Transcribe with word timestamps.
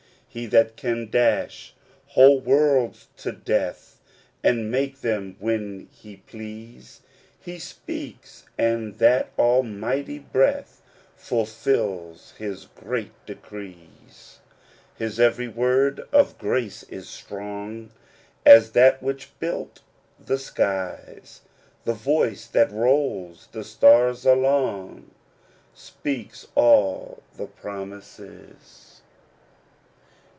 He 0.33 0.45
that 0.45 0.77
can 0.77 1.09
dash 1.09 1.73
whole 2.05 2.39
worlds 2.39 3.09
to 3.17 3.33
death. 3.33 3.99
And 4.41 4.71
make 4.71 5.01
them 5.01 5.35
when 5.39 5.89
he 5.91 6.15
please;' 6.25 7.01
He 7.43 7.59
speaks, 7.59 8.45
and 8.57 8.97
that 8.99 9.31
almighty 9.37 10.19
breath 10.19 10.81
Fulfils 11.17 12.33
his 12.37 12.63
great 12.75 13.11
decrees. 13.25 14.39
His 14.95 15.17
very 15.17 15.49
word 15.49 15.99
of 16.13 16.37
grace 16.37 16.83
is 16.83 17.09
strong 17.09 17.89
As 18.45 18.71
that 18.71 19.03
which 19.03 19.37
built 19.41 19.81
the 20.17 20.39
skies; 20.39 21.41
The 21.83 21.93
voice 21.93 22.47
that 22.47 22.71
rolls 22.71 23.49
the 23.51 23.65
stars 23.65 24.25
along 24.25 25.11
Speaks 25.73 26.47
all 26.55 27.21
the 27.35 27.47
promises." 27.47 28.87